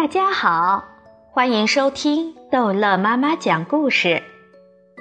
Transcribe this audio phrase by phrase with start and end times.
[0.00, 0.84] 大家好，
[1.30, 4.22] 欢迎收听逗乐妈妈讲故事。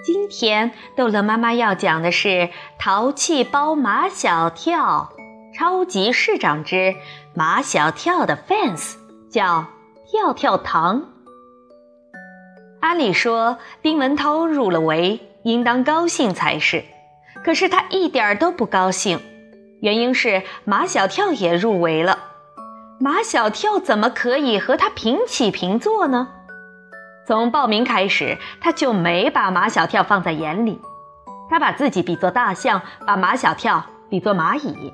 [0.03, 2.27] 今天逗乐妈妈要讲的是
[2.77, 5.13] 《淘气包马小跳》
[5.57, 6.95] 超级市长之
[7.33, 8.95] 马小跳的 fans
[9.31, 9.67] 叫
[10.11, 11.05] 跳跳糖。
[12.81, 16.83] 按理说，丁文涛入了围，应当高兴才是，
[17.45, 19.21] 可是他一点都不高兴，
[19.79, 22.28] 原因是马小跳也入围了。
[23.01, 26.27] 马小跳怎么可以和他平起平坐呢？
[27.25, 30.81] 从报名开始，他就没把马小跳放在眼里。
[31.49, 34.93] 他把自己比作大象，把马小跳比作蚂蚁。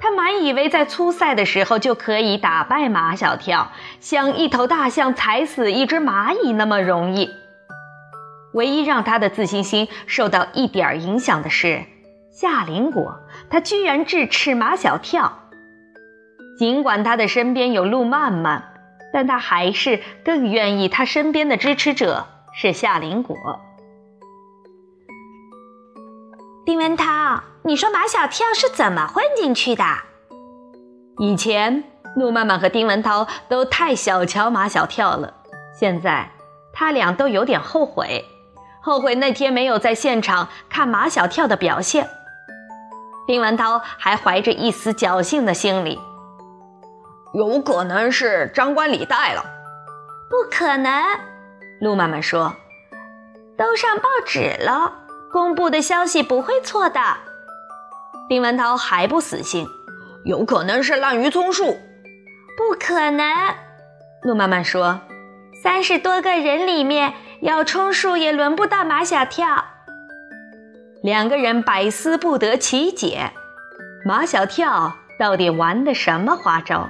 [0.00, 7.30] 他满以为在初赛的时候就可以打败马小跳，像一头大象踩死一只蚂蚁那么容易。
[8.52, 11.84] 唯一让他的自信心受到一点影响的是
[12.30, 13.18] 夏林果，
[13.48, 15.40] 他居然智斥马小跳。
[16.58, 18.74] 尽管他的身边有路漫漫，
[19.12, 23.36] 但他还是更愿意他身边的支持者是夏林果。
[26.64, 29.84] 丁文涛，你说马小跳是怎么混进去的？
[31.18, 31.84] 以前
[32.16, 35.34] 路漫漫和丁文涛都太小瞧马小跳了，
[35.78, 36.30] 现在
[36.72, 38.24] 他俩都有点后悔，
[38.80, 42.08] 后悔那天没有在现场看马小跳的表现。
[43.26, 46.00] 丁文涛还怀着一丝侥幸的心理。
[47.34, 49.44] 有可能是张冠李戴了，
[50.30, 51.02] 不可能。
[51.80, 52.54] 陆妈妈说
[53.58, 54.92] ：“都上报纸了，
[55.32, 57.00] 公布的消息不会错的。”
[58.30, 59.66] 丁文涛还不死心
[60.24, 61.76] ：“有可能是滥竽充数，
[62.56, 63.26] 不可能。”
[64.22, 65.00] 陆妈妈说
[65.60, 69.64] ：“三十多个人里面要充数也轮不到马小跳。”
[71.02, 73.32] 两个人百思不得其解，
[74.06, 76.88] 马小跳到底玩的什么花招？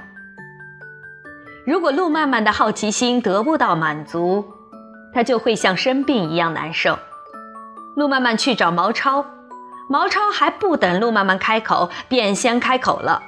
[1.65, 4.45] 如果陆漫漫的好奇心得不到满足，
[5.11, 6.99] 他就会像生病一样难受。
[7.95, 9.25] 陆漫漫去找毛超，
[9.89, 13.23] 毛超还不等陆漫漫开口，便先开口了：“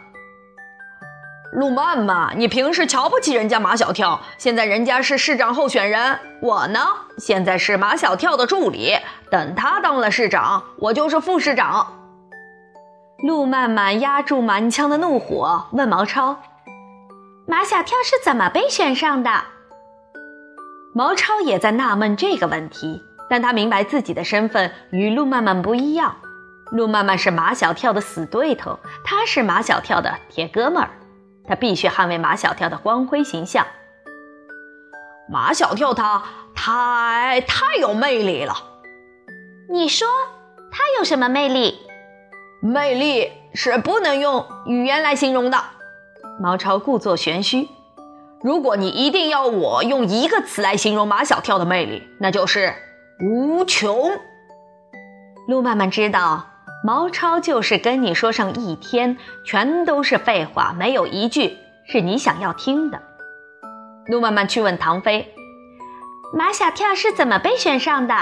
[1.52, 6.80] 陆漫漫，你平时瞧不起人家马小跳，现在人家是市长候选人，我呢，
[7.18, 8.94] 现在是马小跳的助理，
[9.32, 11.88] 等他当了市长，我就是副市长。”
[13.26, 16.38] 陆漫漫压住满腔的怒火，问毛超。
[17.50, 19.32] 马小跳是怎么被选上的？
[20.94, 26.18] 毛超也在纳闷这个问题，但他明白自己的身份与陆漫漫不一样。
[26.72, 30.90] 陆漫漫是马小跳的死对头，他是马小跳的铁哥们儿，
[31.48, 33.66] 他必须捍卫马小跳的光辉形象。
[35.30, 38.56] 马小跳他太太有魅力了。
[39.70, 40.06] 你说
[40.70, 41.80] 他有什么魅力？
[42.62, 45.58] 魅力是不能用语言来形容的。
[46.40, 47.68] 毛超故作玄虚，
[48.44, 52.74] 如果你一定要我用一个词来形容马小跳的魅力，那就是
[53.20, 54.12] 无穷。
[55.48, 56.46] 陆漫漫知道，
[56.84, 63.02] 毛超就是跟你说上一天，全都是废话，没有一句是你想要听的。
[64.06, 65.34] 陆漫漫去问唐飞，
[66.34, 68.14] 马小跳是怎么被选上的？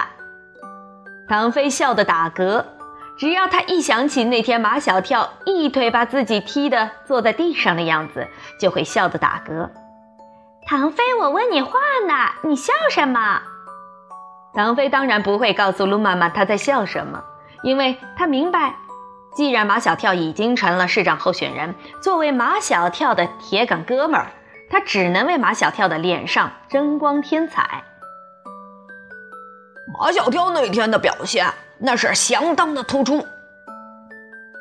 [1.28, 2.64] 唐飞笑得打嗝。
[3.18, 8.28] 只要他一想起那天马小跳一腿把自己踢的坐在地上的样子，
[8.60, 9.70] 就会笑得打嗝。
[10.68, 13.42] 唐飞，我问你话呢，你笑什么？
[14.54, 17.24] 唐飞当然不会告诉陆妈妈他在笑什么，
[17.64, 18.76] 因为他明白，
[19.36, 24.32] 既然马小跳已经成了市长候选人，作为马小跳的铁杆哥们儿，
[24.70, 27.84] 他只能为马小跳的脸上争光添彩。
[29.98, 31.46] 马小跳那天的表现。
[31.80, 33.26] 那是相当的突出。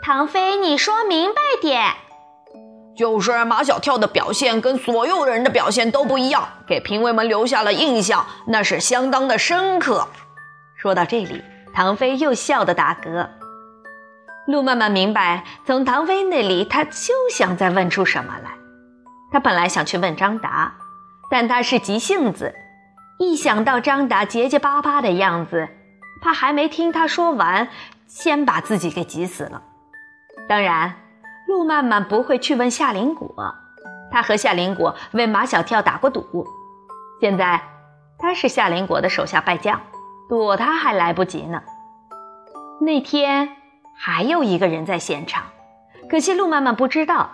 [0.03, 1.83] 唐飞，你说明白点。
[2.97, 10.07] 就是马小跳的表现跟所有人的表现都不一样，给评委们留下了印象，那是相当的深刻。
[10.77, 11.43] 说到这里，
[11.75, 13.29] 唐飞又笑得打嗝。
[14.47, 18.51] 路曼曼明白，从唐飞那里，他就想再问出什么来。
[19.33, 20.75] 他本来想去问张达，
[21.31, 22.55] 但他是急性子，
[23.19, 25.69] 一想到张达结结巴巴的样子。
[26.25, 27.69] 怕还没听他说完，
[28.07, 29.61] 先把自己给急死了。
[30.49, 30.95] 当然，
[31.47, 33.55] 陆漫漫不会去问夏林果，
[34.11, 36.47] 他和夏林果为马小跳打过赌，
[37.21, 37.61] 现在
[38.19, 39.83] 他是夏林果的手下败将，
[40.27, 41.63] 躲他还来不及呢。
[42.81, 43.57] 那天
[43.95, 45.45] 还有一个人在现场，
[46.09, 47.33] 可惜陆漫漫不知道，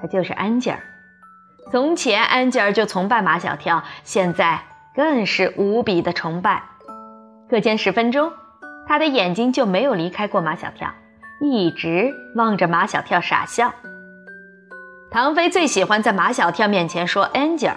[0.00, 0.80] 他就是安吉尔。
[1.70, 4.62] 从前安吉尔就崇拜马小跳，现在
[4.94, 6.62] 更是无比的崇拜。
[7.50, 8.32] 课间十分钟，
[8.86, 10.88] 他的眼睛就没有离开过马小跳，
[11.40, 13.74] 一直望着马小跳傻笑。
[15.10, 17.74] 唐飞最喜欢在马小跳面前说 “Angel”，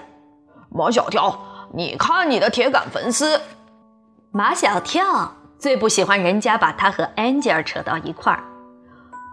[0.70, 1.40] 马小跳，
[1.74, 3.42] 你看你的铁杆粉丝。
[4.32, 8.44] 马小跳最不喜欢人家把他和 Angel 扯到一块儿。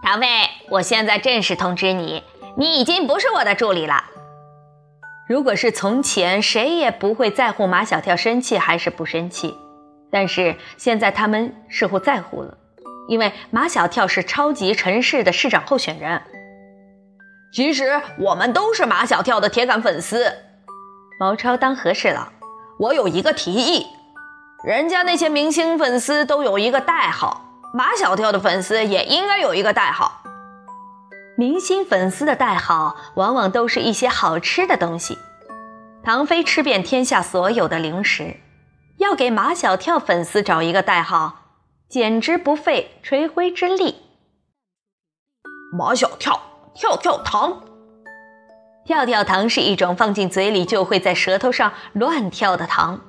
[0.01, 0.25] 唐飞，
[0.71, 2.23] 我现在正式通知你，
[2.57, 4.05] 你已经不是我的助理了。
[5.27, 9.55] 如果是从前，谁也不会在乎马小跳生气还是不生气，
[10.11, 12.57] 但是现在他们似乎在乎了，
[13.07, 16.21] 因为马小跳是超级城市的市长候选人。
[17.53, 20.31] 其实我们都是马小跳的铁杆粉丝。
[21.19, 22.27] 毛超当和事佬，
[22.79, 23.85] 我有一个提议，
[24.63, 30.23] 人家那些明星粉丝都有一个代号，马小跳的粉丝也应该有一个代号。
[31.37, 35.17] 明星粉丝的代号往往都是一些好吃的东西。
[36.03, 38.35] 唐飞吃遍天下所有的零食，
[39.01, 41.55] 要给马小跳粉丝找一个代号，
[41.89, 43.95] 简直不费吹灰之力。
[45.75, 46.39] 马小跳，
[46.75, 47.63] 跳跳糖。
[48.85, 53.01] 跳跳糖是一种放进嘴里就会在舌头上乱跳的糖。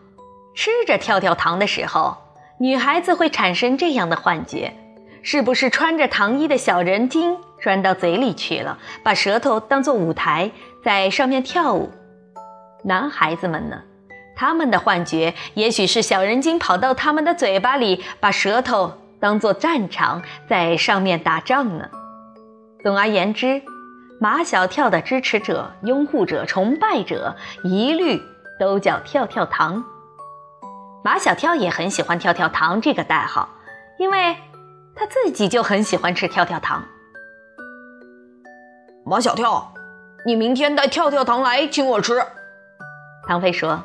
[0.55, 2.17] 吃着跳跳糖的时候，
[2.59, 4.73] 女孩子会产生这样的幻觉：
[5.23, 7.37] 是不是穿着糖衣的小人精？
[7.61, 10.51] 钻到嘴里去了，把舌头当做舞台，
[10.83, 11.91] 在上面跳舞。
[12.83, 13.83] 男孩子们呢？
[14.35, 21.89] 他们的幻觉也许是小人精跑到他们的嘴巴里，把舌头当做战场，在上面打仗呢。
[22.83, 23.63] 总而言之，
[24.21, 28.21] 马小跳的支持者、拥护者、崇拜者，一律
[28.59, 29.85] 都叫跳跳糖。
[31.05, 33.49] 马小跳也很喜欢跳跳糖这个代号，
[33.99, 34.37] 因为
[34.95, 36.85] 他自己就很喜欢吃跳跳糖。
[39.05, 39.75] 马小跳，
[40.25, 42.25] 你明天带跳跳糖来请我吃。
[43.27, 43.83] 唐飞说：“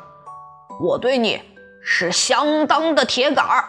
[0.80, 1.42] 我对你
[1.82, 3.64] 是相当的铁杆儿，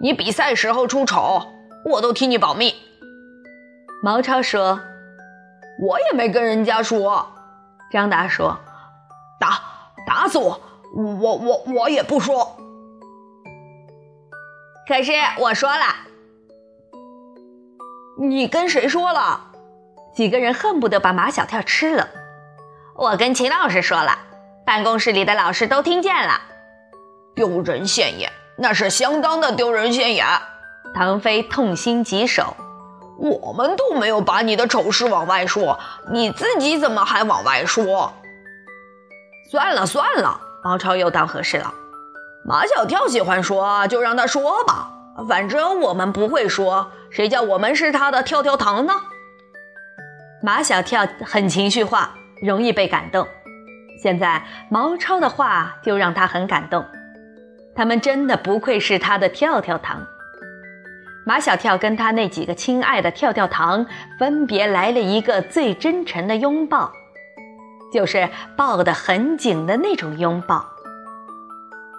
[0.00, 1.42] 你比赛时候出丑，
[1.84, 2.74] 我都替你保密。”
[4.02, 4.80] 毛超说
[5.80, 7.26] ：“我也没跟人家说。”
[7.90, 8.58] 张达说
[9.40, 9.60] ：“打
[10.06, 10.60] 打死我，
[10.94, 12.56] 我我我也不说。”
[14.86, 15.84] 可是我说了，
[18.20, 19.52] 你跟谁说了？
[20.14, 22.08] 几个人恨不得把马小跳吃了。
[22.94, 24.18] 我跟秦老师说了，
[24.66, 26.40] 办公室里的老师都听见了。
[27.34, 30.26] 丢人现眼，那是相当的丢人现眼。
[30.94, 32.56] 唐飞痛心疾首。
[33.16, 35.78] 我们都没有把你的丑事往外说，
[36.10, 38.12] 你自己怎么还往外说？
[39.50, 41.72] 算了算了，毛超又当和事佬。
[42.44, 44.90] 马小跳喜欢说，就让他说吧。
[45.28, 48.92] 反正我们不会说，谁叫我们是他的跳跳糖呢？
[50.42, 53.28] 马小跳很情绪化，容易被感动。
[54.04, 56.84] 现在毛超的话就让他很感动。
[57.74, 60.06] 他们真的不愧是他的跳跳糖。
[61.24, 63.86] 马小跳跟他那几个亲爱的跳跳糖
[64.18, 66.92] 分别来了一个最真诚的拥抱，
[67.94, 70.66] 就是抱得很紧的那种拥抱。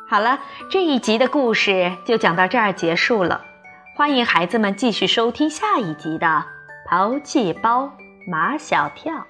[0.08, 0.38] 好了，
[0.70, 3.42] 这一集的故事就讲到这儿结束了。
[3.96, 6.28] 欢迎孩子们继续收听下一集的
[6.88, 7.86] 《淘气包》。
[8.30, 9.26] 马小跳。